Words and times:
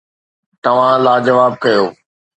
توهان 0.63 0.97
لاجواب 1.05 1.53
ڪيو. 1.63 1.83